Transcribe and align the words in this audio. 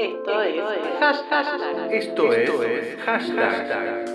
Esto 0.00 0.40
es 0.40 0.56
hashtag. 0.98 1.92
Esto 1.92 2.32
es 2.32 2.96
hashtag. 3.04 4.06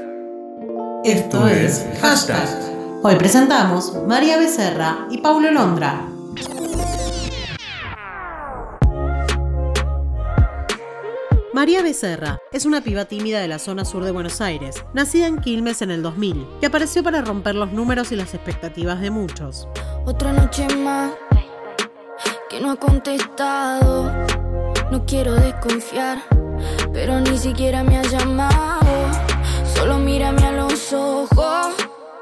Esto 1.03 1.47
es 1.47 1.87
hashtag. 2.01 2.49
Hoy 3.03 3.15
presentamos 3.17 3.95
María 4.07 4.39
Becerra 4.39 5.05
y 5.11 5.19
Paulo 5.19 5.51
Londra. 5.51 6.09
María 11.53 11.83
Becerra 11.83 12.39
es 12.51 12.65
una 12.65 12.81
piba 12.81 13.05
tímida 13.05 13.39
de 13.39 13.47
la 13.47 13.59
zona 13.59 13.85
sur 13.85 14.03
de 14.03 14.11
Buenos 14.11 14.41
Aires, 14.41 14.83
nacida 14.95 15.27
en 15.27 15.37
Quilmes 15.37 15.83
en 15.83 15.91
el 15.91 16.01
2000, 16.01 16.47
que 16.61 16.65
apareció 16.65 17.03
para 17.03 17.21
romper 17.21 17.53
los 17.53 17.71
números 17.71 18.11
y 18.11 18.15
las 18.15 18.33
expectativas 18.33 19.01
de 19.01 19.11
muchos. 19.11 19.67
Otra 20.07 20.33
noche 20.33 20.65
más 20.77 21.11
que 22.49 22.59
no 22.59 22.71
ha 22.71 22.75
contestado. 22.75 24.34
No 24.95 25.05
quiero 25.05 25.35
desconfiar, 25.35 26.23
pero 26.93 27.19
ni 27.19 27.37
siquiera 27.37 27.83
me 27.83 27.97
ha 27.97 28.03
llamado. 28.03 28.87
Solo 29.75 29.97
mírame 29.97 30.41
a 30.41 30.53
los 30.53 30.93
ojos. 30.93 31.75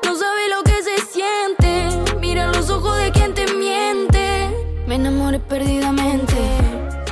No 0.03 0.11
lo 0.11 0.63
que 0.63 0.81
se 0.81 0.97
siente. 1.05 2.15
Mira 2.19 2.47
los 2.47 2.71
ojos 2.71 2.97
de 2.97 3.11
quien 3.11 3.35
te 3.35 3.45
miente. 3.53 4.49
Me 4.87 4.95
enamoré 4.95 5.37
perdidamente. 5.37 6.33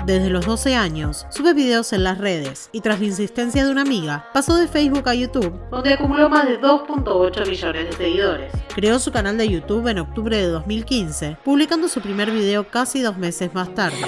Desde 0.07 0.31
los 0.31 0.47
12 0.47 0.73
años, 0.73 1.27
sube 1.29 1.53
videos 1.53 1.93
en 1.93 2.05
las 2.05 2.17
redes 2.17 2.69
y 2.71 2.81
tras 2.81 2.99
la 2.99 3.05
insistencia 3.05 3.63
de 3.63 3.69
una 3.69 3.83
amiga, 3.83 4.29
pasó 4.33 4.57
de 4.57 4.67
Facebook 4.67 5.07
a 5.07 5.13
YouTube, 5.13 5.53
donde 5.69 5.93
acumuló 5.93 6.27
más 6.27 6.47
de 6.47 6.59
2.8 6.59 7.47
millones 7.47 7.85
de 7.85 7.91
seguidores. 7.93 8.51
Creó 8.73 8.97
su 8.97 9.11
canal 9.11 9.37
de 9.37 9.47
YouTube 9.47 9.87
en 9.87 9.99
octubre 9.99 10.35
de 10.35 10.47
2015, 10.47 11.37
publicando 11.45 11.87
su 11.87 12.01
primer 12.01 12.31
video 12.31 12.67
casi 12.67 13.01
dos 13.01 13.15
meses 13.15 13.53
más 13.53 13.75
tarde. 13.75 13.99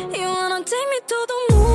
You 1.10 1.28
wanna 1.50 1.73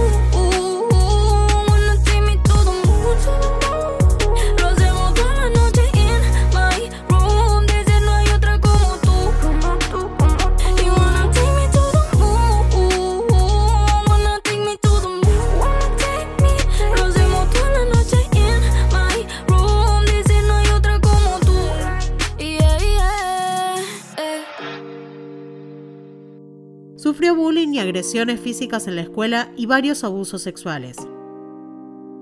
agresiones 27.80 28.40
físicas 28.40 28.86
en 28.86 28.96
la 28.96 29.02
escuela 29.02 29.50
y 29.56 29.66
varios 29.66 30.04
abusos 30.04 30.42
sexuales. 30.42 30.96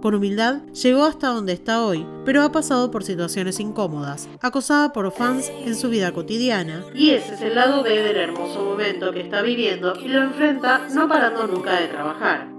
Con 0.03 0.15
humildad 0.15 0.63
llegó 0.73 1.05
hasta 1.05 1.29
donde 1.29 1.53
está 1.53 1.85
hoy, 1.85 2.07
pero 2.25 2.43
ha 2.43 2.53
pasado 2.53 2.91
por 2.91 3.03
situaciones 3.03 3.59
incómodas, 3.61 4.29
acosada 4.41 4.93
por 4.93 5.11
fans 5.11 5.51
en 5.65 5.75
su 5.75 5.89
vida 5.89 6.13
cotidiana. 6.13 6.85
Y 6.95 7.11
ese 7.11 7.35
es 7.35 7.41
el 7.41 7.55
lado 7.55 7.83
B 7.83 8.03
del 8.03 8.17
hermoso 8.17 8.65
momento 8.65 9.13
que 9.13 9.21
está 9.21 9.43
viviendo 9.43 9.95
y 9.99 10.09
lo 10.09 10.23
enfrenta 10.23 10.87
no 10.95 11.09
parando 11.09 11.47
nunca 11.47 11.81
de 11.81 11.89
trabajar. 11.89 12.56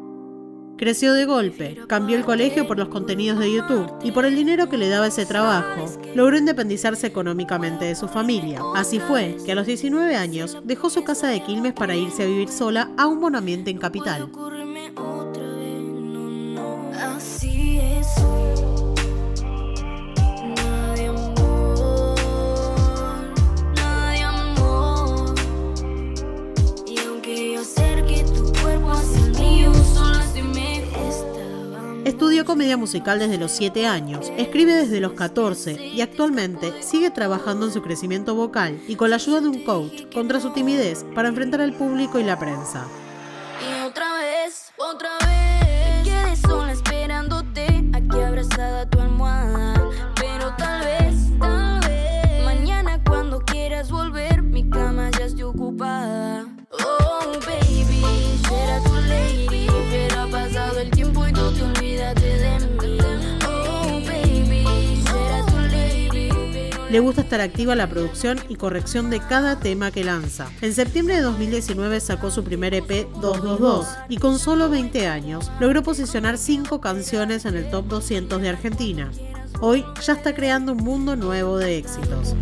Creció 0.78 1.14
de 1.14 1.26
golpe, 1.26 1.76
cambió 1.88 2.16
el 2.18 2.24
colegio 2.24 2.68
por 2.68 2.78
los 2.78 2.90
contenidos 2.90 3.40
de 3.40 3.52
YouTube 3.52 3.92
y 4.04 4.12
por 4.12 4.26
el 4.26 4.36
dinero 4.36 4.70
que 4.70 4.78
le 4.78 4.90
daba 4.90 5.08
ese 5.08 5.26
trabajo, 5.26 5.86
logró 6.14 6.38
independizarse 6.38 7.08
económicamente 7.08 7.86
de 7.86 7.96
su 7.96 8.08
familia. 8.08 8.62
Así 8.76 9.00
fue 9.00 9.38
que 9.44 9.54
a 9.54 9.56
los 9.56 9.66
19 9.66 10.16
años 10.16 10.58
dejó 10.64 10.92
su 10.92 11.04
casa 11.04 11.30
de 11.30 11.42
Quilmes 11.42 11.74
para 11.74 11.96
irse 11.96 12.22
a 12.22 12.28
vivir 12.28 12.50
sola 12.50 12.92
a 12.96 13.08
un 13.08 13.20
bonambiente 13.20 13.72
en 13.72 13.80
Capital. 13.80 14.30
Estudió 32.18 32.46
comedia 32.46 32.78
musical 32.78 33.20
desde 33.20 33.38
los 33.38 33.52
7 33.52 33.86
años, 33.86 34.32
escribe 34.38 34.74
desde 34.74 35.00
los 35.00 35.14
14 35.14 35.74
y 35.74 36.02
actualmente 36.02 36.82
sigue 36.82 37.12
trabajando 37.12 37.68
en 37.68 37.72
su 37.72 37.84
crecimiento 37.84 38.34
vocal 38.34 38.82
y 38.88 38.96
con 38.96 39.12
la 39.12 39.18
ayuda 39.18 39.40
de 39.40 39.50
un 39.50 39.64
coach 39.64 40.12
contra 40.12 40.40
su 40.40 40.50
timidez 40.50 41.06
para 41.14 41.28
enfrentar 41.30 41.62
al 41.62 41.74
público 41.74 42.18
y 42.18 42.24
la 42.24 42.40
prensa. 42.40 42.88
Le 66.98 67.02
gusta 67.02 67.22
estar 67.22 67.42
activa 67.42 67.76
la 67.76 67.88
producción 67.88 68.40
y 68.50 68.56
corrección 68.56 69.12
de 69.12 69.20
cada 69.20 69.60
tema 69.60 69.92
que 69.92 70.04
lanza. 70.04 70.50
En 70.64 70.74
septiembre 70.74 71.18
de 71.18 71.22
2019 71.22 72.00
sacó 72.00 72.32
su 72.32 72.44
primer 72.44 72.74
EP 72.74 73.08
222 73.22 73.88
y 74.10 74.18
con 74.18 74.40
solo 74.40 74.68
20 74.68 75.06
años 75.06 75.52
logró 75.60 75.84
posicionar 75.84 76.40
5 76.40 76.82
canciones 76.82 77.46
en 77.46 77.56
el 77.56 77.70
top 77.70 77.86
200 77.86 78.42
de 78.42 78.50
Argentina. 78.50 79.12
Hoy 79.62 79.86
ya 80.04 80.14
está 80.14 80.34
creando 80.34 80.72
un 80.72 80.84
mundo 80.84 81.16
nuevo 81.16 81.60
de 81.60 81.78
éxitos. 81.78 82.36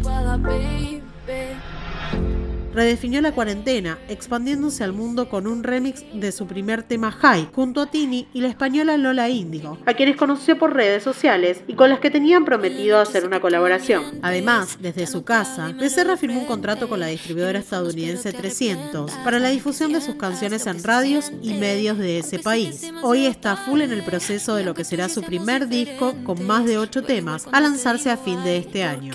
Redefinió 2.76 3.22
la 3.22 3.32
cuarentena, 3.32 3.98
expandiéndose 4.10 4.84
al 4.84 4.92
mundo 4.92 5.30
con 5.30 5.48
un 5.48 5.64
remix 5.64 6.04
de 6.14 6.34
su 6.34 6.46
primer 6.46 6.84
tema 6.84 7.10
High, 7.10 7.48
junto 7.54 7.80
a 7.80 7.86
Tini 7.86 8.28
y 8.34 8.42
la 8.42 8.50
española 8.50 8.98
Lola 8.98 9.30
Índigo, 9.30 9.78
a 9.86 9.94
quienes 9.94 10.18
conoció 10.18 10.58
por 10.58 10.74
redes 10.74 11.02
sociales 11.02 11.62
y 11.68 11.76
con 11.76 11.90
las 11.90 12.02
que 12.02 12.12
tenían 12.12 12.44
prometido 12.44 13.00
hacer 13.00 13.26
una 13.26 13.40
colaboración. 13.40 14.20
Además, 14.22 14.78
desde 14.82 15.08
su 15.08 15.24
casa, 15.24 15.72
Becerra 15.72 16.18
firmó 16.18 16.42
un 16.42 16.48
contrato 16.48 16.90
con 16.90 17.00
la 17.00 17.08
distribuidora 17.08 17.60
estadounidense 17.60 18.34
300 18.34 19.10
para 19.24 19.40
la 19.40 19.52
difusión 19.52 19.94
de 19.94 20.02
sus 20.02 20.16
canciones 20.16 20.68
en 20.68 20.84
radios 20.84 21.32
y 21.42 21.54
medios 21.54 21.98
de 21.98 22.20
ese 22.20 22.40
país. 22.40 22.92
Hoy 23.04 23.26
está 23.26 23.56
full 23.56 23.80
en 23.80 23.94
el 23.94 24.04
proceso 24.04 24.54
de 24.54 24.66
lo 24.66 24.74
que 24.74 24.84
será 24.84 25.08
su 25.08 25.22
primer 25.22 25.70
disco 25.70 26.14
con 26.26 26.46
más 26.46 26.66
de 26.66 26.78
8 26.78 27.04
temas 27.04 27.48
a 27.54 27.62
lanzarse 27.62 28.12
a 28.12 28.18
fin 28.18 28.44
de 28.44 28.58
este 28.58 28.84
año. 28.84 29.14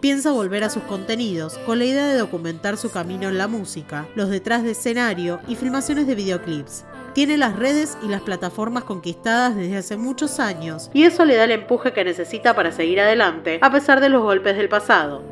Piensa 0.00 0.30
volver 0.32 0.64
a 0.64 0.70
sus 0.70 0.84
contenidos 0.84 1.58
con 1.58 1.78
la 1.78 1.84
idea 1.84 2.06
de 2.06 2.16
documentar 2.18 2.76
su 2.76 2.90
camino 2.90 3.28
en 3.28 3.36
la 3.36 3.46
música, 3.46 4.08
los 4.14 4.30
detrás 4.30 4.62
de 4.62 4.70
escenario 4.70 5.38
y 5.46 5.54
filmaciones 5.54 6.06
de 6.06 6.14
videoclips. 6.14 6.84
Tiene 7.18 7.36
las 7.36 7.56
redes 7.56 7.98
y 8.00 8.06
las 8.06 8.20
plataformas 8.20 8.84
conquistadas 8.84 9.56
desde 9.56 9.78
hace 9.78 9.96
muchos 9.96 10.38
años 10.38 10.88
y 10.94 11.02
eso 11.02 11.24
le 11.24 11.34
da 11.34 11.42
el 11.46 11.50
empuje 11.50 11.92
que 11.92 12.04
necesita 12.04 12.54
para 12.54 12.70
seguir 12.70 13.00
adelante 13.00 13.58
a 13.60 13.72
pesar 13.72 14.00
de 14.00 14.08
los 14.08 14.22
golpes 14.22 14.56
del 14.56 14.68
pasado. 14.68 15.24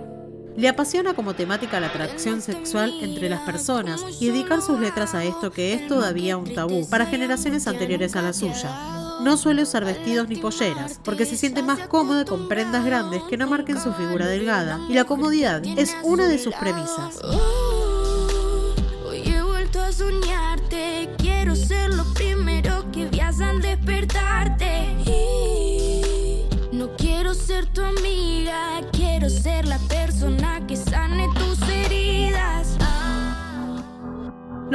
Le 0.56 0.66
apasiona 0.66 1.14
como 1.14 1.34
temática 1.34 1.78
la 1.78 1.86
atracción 1.86 2.42
sexual 2.42 2.92
entre 3.02 3.28
las 3.28 3.42
personas 3.42 4.04
y 4.20 4.26
dedicar 4.26 4.62
sus 4.62 4.80
letras 4.80 5.14
a 5.14 5.22
esto 5.22 5.52
que 5.52 5.74
es 5.74 5.86
todavía 5.86 6.36
un 6.36 6.52
tabú 6.52 6.90
para 6.90 7.06
generaciones 7.06 7.68
anteriores 7.68 8.16
a 8.16 8.22
la 8.22 8.32
suya. 8.32 8.96
No 9.22 9.36
suele 9.36 9.62
usar 9.62 9.84
vestidos 9.84 10.28
ni 10.28 10.38
polleras, 10.38 11.00
porque 11.04 11.24
se 11.24 11.36
siente 11.36 11.62
más 11.62 11.86
cómoda 11.86 12.24
con 12.24 12.48
prendas 12.48 12.84
grandes 12.84 13.22
que 13.30 13.36
no 13.36 13.46
marquen 13.46 13.80
su 13.80 13.92
figura 13.92 14.26
delgada, 14.26 14.80
y 14.88 14.94
la 14.94 15.04
comodidad 15.04 15.62
es 15.64 15.94
una 16.02 16.26
de 16.26 16.38
sus 16.38 16.54
premisas. 16.54 17.20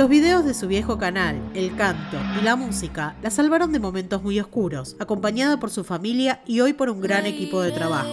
Los 0.02 0.10
videos 0.10 0.44
de 0.44 0.56
su 0.56 0.68
viejo 0.68 0.98
canal, 0.98 1.40
el 1.54 1.76
canto 1.76 2.18
y 2.40 2.44
la 2.44 2.56
música 2.56 3.16
la 3.22 3.30
salvaron 3.30 3.72
de 3.72 3.78
momentos 3.78 4.24
muy 4.24 4.40
oscuros, 4.40 4.96
acompañada 5.00 5.58
por 5.58 5.70
su 5.70 5.84
familia 5.84 6.42
y 6.48 6.60
hoy 6.62 6.74
por 6.74 6.90
un 6.90 7.02
gran 7.02 7.28
equipo 7.28 7.62
de 7.62 7.72
trabajo. 7.72 8.10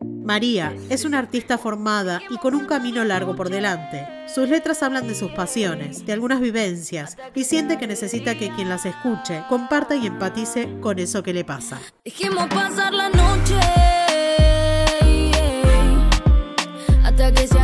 María 0.00 0.74
es 0.88 1.04
una 1.04 1.18
artista 1.18 1.58
formada 1.58 2.22
y 2.30 2.38
con 2.38 2.54
un 2.54 2.64
camino 2.64 3.04
largo 3.04 3.36
por 3.36 3.50
delante. 3.50 4.08
Sus 4.34 4.48
letras 4.48 4.82
hablan 4.82 5.06
de 5.06 5.14
sus 5.14 5.30
pasiones, 5.32 6.06
de 6.06 6.14
algunas 6.14 6.40
vivencias, 6.40 7.18
y 7.34 7.44
siente 7.44 7.76
que 7.76 7.86
necesita 7.86 8.38
que 8.38 8.48
quien 8.48 8.70
las 8.70 8.86
escuche 8.86 9.44
comparta 9.50 9.96
y 9.96 10.06
empatice 10.06 10.80
con 10.80 10.98
eso 10.98 11.22
que 11.22 11.34
le 11.34 11.44
pasa. 11.44 11.78
Dijimos 12.06 12.46
pasar 12.46 12.94
la 12.94 13.10
noche 13.10 13.54
hasta 17.04 17.32
que 17.32 17.46
sea 17.46 17.57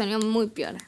sonido 0.00 0.20
muy 0.20 0.46
piola. 0.46 0.78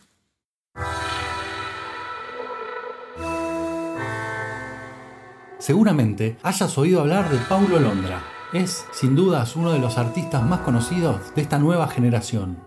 Seguramente 5.59 6.39
hayas 6.43 6.79
oído 6.79 7.03
hablar 7.03 7.29
de 7.29 7.37
Paulo 7.39 7.79
Londra. 7.79 8.25
Es, 8.55 8.87
sin 8.93 9.15
dudas, 9.15 9.55
uno 9.55 9.73
de 9.73 9.79
los 9.79 9.99
artistas 9.99 10.43
más 10.43 10.61
conocidos 10.61 11.35
de 11.35 11.43
esta 11.43 11.59
nueva 11.59 11.89
generación. 11.89 12.59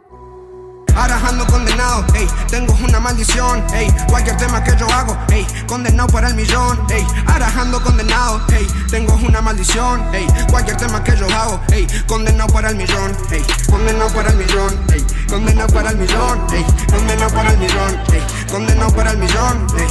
Arajando 0.96 1.46
condenado, 1.48 2.06
ey, 2.14 2.28
tengo 2.48 2.74
una 2.88 3.00
maldición, 3.00 3.62
ey, 3.74 3.94
cualquier 4.08 4.38
tema 4.38 4.64
que 4.64 4.78
yo 4.78 4.88
hago, 4.90 5.18
ey, 5.30 5.46
condenado 5.68 6.08
para 6.10 6.30
el 6.30 6.36
millón, 6.36 6.80
ey, 6.90 7.06
arajando 7.28 7.82
condenado, 7.84 8.40
ey, 8.54 8.66
tengo 8.90 9.14
una 9.16 9.42
maldición, 9.42 10.02
ey, 10.16 10.26
cualquier 10.50 10.78
tema 10.78 11.04
que 11.04 11.18
yo 11.18 11.28
hago, 11.36 11.60
ey, 11.74 11.86
condenado 12.08 12.54
para 12.54 12.70
el 12.70 12.78
millón, 12.78 13.12
ey, 13.30 13.44
condenado 13.70 14.10
para 14.14 14.30
el 14.30 14.38
millón, 14.38 14.74
ey, 14.94 15.06
condenado 15.30 15.74
para 15.74 15.92
el 15.92 15.98
millón, 15.98 16.40
ey, 16.54 16.66
condenado 16.90 17.34
para 17.34 17.52
el 17.52 17.58
millón, 17.58 17.94
ey, 18.14 18.22
condenado 18.52 18.96
para 18.96 19.12
el 19.12 19.18
millón, 19.18 19.68
ey, 19.78 19.88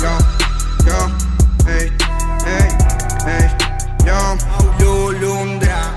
yo, 0.00 0.18
yo, 0.86 1.70
ey, 1.70 1.92
ey, 2.46 2.68
ey, 3.26 3.50
yo, 4.04 4.36
Lulundra. 4.78 5.92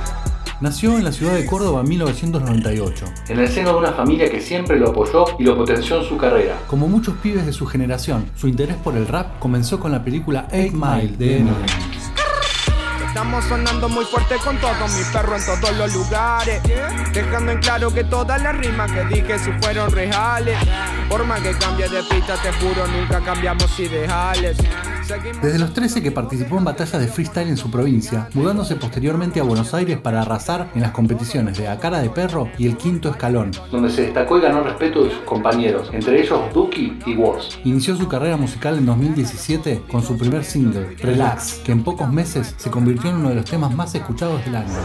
Nació 0.62 0.98
en 0.98 1.06
la 1.06 1.14
ciudad 1.14 1.36
de 1.36 1.46
Córdoba 1.46 1.81
en 1.81 1.90
1998. 1.90 3.06
En 3.30 3.40
el 3.40 3.48
seno 3.48 3.72
de 3.72 3.78
una 3.78 3.94
familia 3.94 4.30
que 4.30 4.42
siempre 4.42 4.78
lo 4.78 4.90
apoyó 4.90 5.26
y 5.38 5.44
lo 5.44 5.56
potenció 5.56 6.02
en 6.02 6.06
su 6.06 6.18
carrera. 6.18 6.58
Como 6.68 6.90
muchos 6.90 7.16
pibes 7.24 7.46
de 7.46 7.54
su 7.54 7.66
generación, 7.66 8.26
su 8.36 8.50
interés 8.50 8.76
por 8.76 8.98
el 8.98 9.08
rap 9.08 9.40
comenzó 9.40 9.80
con 9.80 9.94
la 9.94 10.04
película 10.04 10.48
8 10.52 10.72
Mile 10.74 11.16
de 11.18 11.38
Eminem. 11.38 11.56
Estamos 13.10 13.44
sonando 13.46 13.90
muy 13.90 14.06
fuerte 14.06 14.36
con 14.38 14.56
todos 14.60 14.94
mis 14.94 15.08
perros 15.08 15.42
en 15.48 15.60
todos 15.60 15.76
los 15.76 15.94
lugares. 15.94 16.62
Dejando 17.12 17.52
en 17.52 17.58
claro 17.58 17.92
que 17.92 18.04
todas 18.04 18.40
las 18.40 18.56
rimas 18.56 18.92
que 18.92 19.04
dije 19.06 19.40
si 19.40 19.52
fueron 19.54 19.92
reales. 19.92 20.56
Forma 21.10 21.42
que 21.42 21.52
cambie 21.54 21.90
de 21.90 22.04
pista, 22.04 22.36
te 22.36 22.52
juro, 22.54 22.86
nunca 22.88 23.20
cambiamos 23.20 23.80
ideales. 23.80 24.56
Desde 25.42 25.58
los 25.58 25.74
13 25.74 26.04
que 26.04 26.12
participó 26.12 26.60
en 26.60 26.66
batallas 26.66 27.02
de 27.02 27.08
freestyle 27.08 27.50
en 27.50 27.58
su 27.58 27.72
provincia, 27.72 28.30
mudándose 28.36 28.76
posteriormente 28.76 29.40
a 29.40 29.44
Buenos 29.44 29.74
Aires 29.74 29.98
para 29.98 30.22
arrasar 30.22 30.70
en 30.76 30.82
las 30.82 30.92
competiciones 30.92 31.58
de 31.58 31.68
A 31.68 31.80
Cara 31.80 32.00
de 32.00 32.12
Perro 32.12 32.48
y 32.60 32.68
El 32.68 32.78
Quinto 32.78 33.10
Escalón. 33.10 33.50
Donde 33.72 33.90
se 33.90 34.04
destacó 34.04 34.38
y 34.38 34.42
ganó 34.42 34.60
el 34.60 34.66
respeto 34.66 35.04
de 35.04 35.10
sus 35.10 35.22
compañeros, 35.22 35.90
entre 35.94 36.22
ellos 36.22 36.54
Duki 36.54 37.00
y 37.08 37.16
Woz. 37.16 37.58
Inició 37.64 37.96
su 37.96 38.08
carrera 38.08 38.38
musical 38.38 38.78
en 38.78 38.86
2017 38.86 39.82
con 39.90 40.04
su 40.04 40.16
primer 40.16 40.44
single, 40.44 40.96
Relax, 40.98 41.56
que 41.66 41.72
en 41.72 41.84
pocos 41.84 42.14
meses 42.14 42.54
se 42.56 42.70
convirtió 42.70 43.10
en 43.10 43.16
uno 43.16 43.30
de 43.30 43.36
los 43.36 43.46
temas 43.46 43.74
más 43.74 43.96
escuchados 43.96 44.46
del 44.46 44.58
año. 44.58 44.78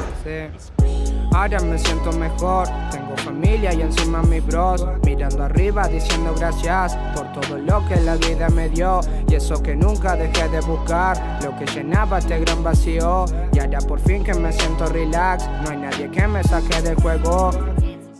Ahora 1.34 1.58
me 1.58 1.76
siento 1.76 2.12
mejor, 2.12 2.68
tengo 2.92 3.16
familia 3.16 3.74
y 3.74 3.82
encima 3.82 4.22
mi 4.22 4.38
bros. 4.38 4.86
Mirando 5.04 5.42
arriba 5.42 5.88
diciendo 5.88 6.32
gracias 6.38 6.96
por 7.12 7.32
todo 7.32 7.58
lo 7.58 7.84
que 7.88 7.96
la 7.96 8.14
vida 8.14 8.48
me 8.50 8.68
dio. 8.68 9.00
Y 9.28 9.34
eso 9.34 9.60
que 9.60 9.74
nunca 9.74 10.14
dejé 10.14 10.48
de 10.48 10.60
buscar, 10.60 11.40
lo 11.42 11.56
que 11.58 11.66
llenaba 11.66 12.18
este 12.18 12.38
gran 12.38 12.62
vacío. 12.62 13.24
Y 13.52 13.58
ahora 13.58 13.80
por 13.80 13.98
fin 13.98 14.22
que 14.22 14.32
me 14.32 14.52
siento 14.52 14.86
relax, 14.86 15.48
no 15.64 15.70
hay 15.70 15.76
nadie 15.78 16.08
que 16.08 16.24
me 16.28 16.44
saque 16.44 16.80
del 16.82 16.94
juego 17.02 17.50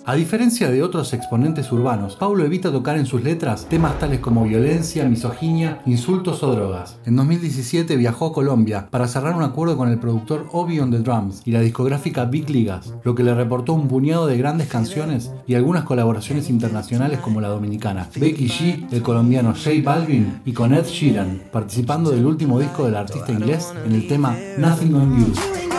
A 0.06 0.16
diferencia 0.16 0.70
de 0.70 0.82
otros 0.82 1.14
exponentes 1.14 1.72
urbanos, 1.72 2.16
Paulo 2.16 2.44
evita 2.44 2.70
tocar 2.70 2.98
en 2.98 3.06
sus 3.06 3.22
letras 3.22 3.66
temas 3.70 3.98
tales 3.98 4.20
como 4.20 4.44
violencia, 4.44 5.08
misoginia, 5.08 5.80
insultos 5.86 6.42
o 6.42 6.54
drogas. 6.54 6.98
En 7.06 7.16
2017 7.16 7.96
viajó 7.96 8.26
a 8.26 8.32
Colombia 8.34 8.88
para 8.90 9.08
cerrar 9.08 9.34
un 9.34 9.42
acuerdo 9.42 9.78
con 9.78 9.88
el 9.88 9.98
productor 9.98 10.46
Obi 10.52 10.78
on 10.78 10.90
the 10.90 10.98
Drums 10.98 11.40
y 11.46 11.52
la 11.52 11.60
discográfica 11.60 12.26
Big 12.26 12.50
Ligas, 12.50 12.92
lo 13.02 13.14
que 13.14 13.22
le 13.22 13.34
reportó 13.34 13.72
un 13.72 13.88
puñado 13.88 14.26
de 14.26 14.36
grandes 14.36 14.68
canciones 14.68 15.32
y 15.46 15.54
algunas 15.54 15.84
colaboraciones 15.84 16.50
internacionales 16.50 17.20
como 17.20 17.40
la 17.40 17.48
dominicana 17.48 18.06
Becky 18.14 18.48
G, 18.48 18.92
el 18.92 19.00
colombiano 19.00 19.54
J 19.54 19.70
Balvin 19.82 20.42
y 20.44 20.52
con 20.52 20.74
Ed 20.74 20.84
Sheeran, 20.84 21.44
participando 21.50 22.10
del 22.10 22.26
último 22.26 22.60
disco 22.60 22.84
del 22.84 22.96
artista 22.96 23.32
inglés 23.32 23.72
en 23.86 23.94
el 23.94 24.06
tema 24.06 24.36
Nothing 24.58 24.94
on 24.96 25.18
You. 25.18 25.73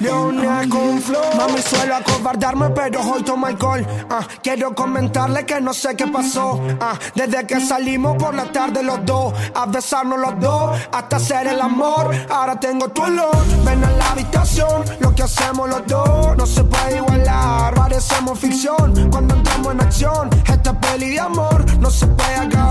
Leones 0.00 0.68
con 0.68 1.00
flow. 1.00 1.34
Mami 1.36 1.60
suelo 1.60 1.96
acobardarme, 1.96 2.70
pero 2.70 3.00
hoy 3.00 3.22
tomo 3.22 3.46
alcohol. 3.46 3.86
Ah, 4.10 4.26
quiero 4.42 4.74
comentarle 4.74 5.44
que 5.44 5.60
no 5.60 5.74
sé 5.74 5.96
qué 5.96 6.06
pasó. 6.06 6.60
Ah, 6.80 6.98
desde 7.14 7.46
que 7.46 7.60
salimos 7.60 8.16
por 8.16 8.34
la 8.34 8.50
tarde 8.52 8.82
los 8.82 9.04
dos, 9.04 9.34
a 9.54 9.66
besarnos 9.66 10.18
los 10.18 10.38
dos, 10.38 10.78
hasta 10.92 11.16
hacer 11.16 11.48
el 11.48 11.60
amor. 11.60 12.14
Ahora 12.30 12.58
tengo 12.60 12.88
tu 12.88 13.02
olor. 13.02 13.36
Ven 13.64 13.82
a 13.84 13.90
la 13.90 14.10
habitación, 14.10 14.84
lo 15.00 15.14
que 15.14 15.22
hacemos 15.22 15.68
los 15.68 15.86
dos 15.86 16.36
no 16.36 16.46
se 16.46 16.62
puede 16.64 16.96
igualar. 16.96 17.74
Parecemos 17.74 18.38
ficción 18.38 19.10
cuando 19.10 19.34
entramos 19.34 19.72
en 19.72 19.80
acción. 19.80 20.30
Esta 20.46 20.72
peli 20.80 21.10
de 21.10 21.20
amor 21.20 21.64
no 21.78 21.90
se 21.90 22.06
puede 22.06 22.36
acabar. 22.36 22.67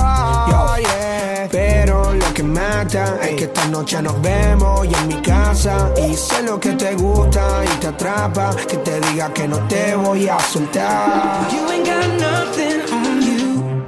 Noche 3.78 4.02
nos 4.02 4.20
vemos 4.24 4.88
y 4.88 4.94
en 4.94 5.08
mi 5.08 5.22
casa. 5.22 5.92
Y 6.10 6.16
sé 6.16 6.42
lo 6.42 6.60
que 6.60 6.72
te 6.72 6.96
gusta 6.96 7.64
y 7.64 7.80
te 7.80 7.88
atrapa. 7.88 8.56
Que 8.68 8.78
te 8.78 9.00
diga 9.02 9.32
que 9.32 9.48
no 9.48 9.60
te 9.68 9.96
voy 9.96 10.28
a 10.28 10.40
soltar. 10.40 11.48
You 11.52 11.70
ain't 11.70 11.86
got 11.86 12.08
nothing 12.20 12.82
on 12.92 13.22
you. 13.22 13.84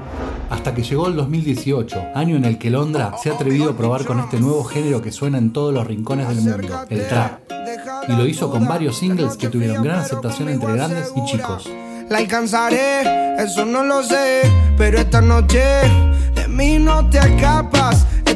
Hasta 0.49 0.75
que 0.75 0.83
llegó 0.83 1.07
el 1.07 1.15
2018, 1.15 2.03
año 2.13 2.35
en 2.35 2.45
el 2.45 2.57
que 2.59 2.69
Londra 2.69 3.13
se 3.21 3.29
ha 3.29 3.33
atrevido 3.33 3.71
a 3.71 3.77
probar 3.77 4.05
con 4.05 4.19
este 4.19 4.39
nuevo 4.39 4.63
género 4.63 5.01
que 5.01 5.11
suena 5.11 5.37
en 5.37 5.53
todos 5.53 5.73
los 5.73 5.85
rincones 5.87 6.27
del 6.27 6.41
mundo, 6.41 6.85
el 6.89 7.07
trap. 7.07 7.39
Y 8.07 8.11
lo 8.13 8.27
hizo 8.27 8.49
con 8.51 8.67
varios 8.67 8.97
singles 8.97 9.37
que 9.37 9.47
tuvieron 9.47 9.83
gran 9.83 9.99
aceptación 9.99 10.49
entre 10.49 10.73
grandes 10.73 11.13
y 11.15 11.25
chicos. 11.25 11.69
La 12.09 12.17
alcanzaré, 12.17 13.41
eso 13.41 13.65
no 13.65 13.83
lo 13.83 14.03
sé. 14.03 14.41
Pero 14.77 14.99
esta 14.99 15.21
noche 15.21 15.61
de 16.35 16.47
mí 16.47 16.77
no 16.79 17.07
te 17.09 17.19
escapas. 17.19 18.05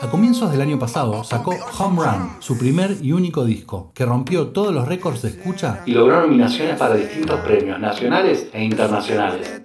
A 0.00 0.08
comienzos 0.08 0.52
del 0.52 0.60
año 0.60 0.78
pasado 0.78 1.24
sacó 1.24 1.54
Home 1.78 2.04
Run, 2.04 2.30
su 2.40 2.56
primer 2.56 2.96
y 3.02 3.12
único 3.12 3.44
disco, 3.44 3.90
que 3.94 4.04
rompió 4.04 4.48
todos 4.48 4.72
los 4.72 4.86
récords 4.86 5.22
de 5.22 5.30
escucha. 5.30 5.82
Y 5.86 5.92
logró 5.92 6.20
nominaciones 6.20 6.76
para 6.76 6.94
distintos 6.94 7.40
premios 7.40 7.80
nacionales 7.80 8.48
e 8.52 8.62
internacionales. 8.62 9.62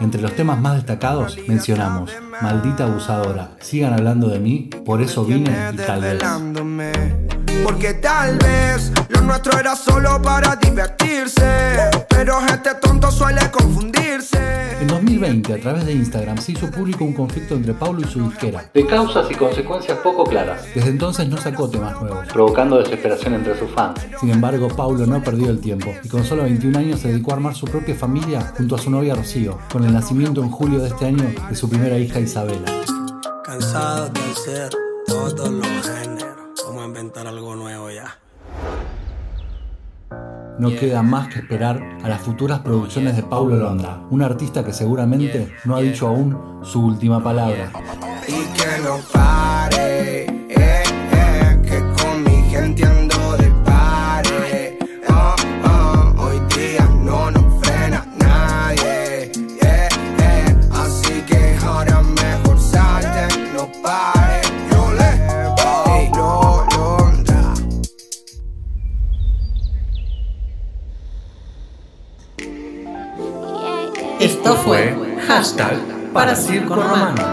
Entre 0.00 0.20
los 0.20 0.32
temas 0.32 0.60
más 0.60 0.74
destacados 0.74 1.38
mencionamos 1.48 2.12
Maldita 2.42 2.84
abusadora, 2.84 3.56
sigan 3.60 3.94
hablando 3.94 4.28
de 4.28 4.40
mí, 4.40 4.70
por 4.84 5.00
eso 5.00 5.24
vine 5.24 5.70
y 5.72 5.76
tal 5.76 6.00
vez. 6.00 7.21
Porque 7.64 7.94
tal 7.94 8.36
vez 8.38 8.92
lo 9.08 9.20
nuestro 9.22 9.58
era 9.58 9.76
solo 9.76 10.20
para 10.20 10.56
divertirse. 10.56 11.90
Pero 12.08 12.38
este 12.46 12.74
tonto 12.76 13.10
suele 13.10 13.50
confundirse. 13.50 14.38
En 14.80 14.88
2020, 14.88 15.54
a 15.54 15.60
través 15.60 15.86
de 15.86 15.92
Instagram, 15.92 16.38
se 16.38 16.52
hizo 16.52 16.68
público 16.70 17.04
un 17.04 17.12
conflicto 17.12 17.54
entre 17.54 17.72
Paulo 17.72 18.00
y 18.00 18.04
su 18.04 18.28
disquera. 18.28 18.64
De 18.74 18.84
causas 18.84 19.30
y 19.30 19.34
consecuencias 19.34 19.98
poco 19.98 20.24
claras, 20.24 20.62
Desde 20.74 20.90
entonces 20.90 21.28
no 21.28 21.36
sacó 21.36 21.68
temas 21.70 22.00
nuevos. 22.00 22.26
provocando 22.32 22.78
desesperación 22.78 23.34
entre 23.34 23.56
sus 23.56 23.70
fans. 23.70 24.00
Sin 24.18 24.30
embargo, 24.30 24.68
Paulo 24.68 25.06
no 25.06 25.22
perdió 25.22 25.50
el 25.50 25.60
tiempo 25.60 25.92
y 26.02 26.08
con 26.08 26.24
solo 26.24 26.42
21 26.42 26.78
años 26.78 27.00
se 27.00 27.08
dedicó 27.08 27.30
a 27.30 27.34
armar 27.34 27.54
su 27.54 27.66
propia 27.66 27.94
familia 27.94 28.52
junto 28.56 28.74
a 28.74 28.78
su 28.78 28.90
novia 28.90 29.14
Rocío, 29.14 29.58
con 29.72 29.84
el 29.84 29.92
nacimiento 29.92 30.42
en 30.42 30.50
julio 30.50 30.80
de 30.80 30.88
este 30.88 31.06
año 31.06 31.30
de 31.48 31.54
su 31.54 31.68
primera 31.68 31.96
hija 31.96 32.18
Isabela. 32.18 32.66
Cansado 33.44 34.08
de 34.08 34.20
hacer 34.32 34.70
todos 35.06 35.48
los 35.50 35.66
géneros. 35.66 36.21
Inventar 36.92 37.26
algo 37.26 37.56
nuevo 37.56 37.90
ya. 37.90 38.18
no 40.58 40.68
queda 40.76 41.02
más 41.02 41.28
que 41.28 41.38
esperar 41.38 41.80
a 42.04 42.08
las 42.10 42.20
futuras 42.20 42.60
producciones 42.60 43.16
de 43.16 43.22
Paulo 43.22 43.56
Londra, 43.56 44.02
un 44.10 44.20
artista 44.20 44.62
que 44.62 44.74
seguramente 44.74 45.56
no 45.64 45.74
ha 45.74 45.80
dicho 45.80 46.06
aún 46.06 46.60
su 46.62 46.84
última 46.84 47.24
palabra. 47.24 47.72
y 48.28 48.32
que 48.32 48.82
no 48.84 48.98
pare, 49.10 50.26
eh, 50.50 50.82
eh, 50.90 51.62
que 51.62 51.78
con 52.02 52.24
mi 52.24 52.42
gente 52.50 52.84
ando 52.84 53.11
Esto 74.52 74.64
fue 74.64 74.94
Hashtag 75.26 75.78
para 76.12 76.36
Circo 76.36 76.74
Romano. 76.74 77.31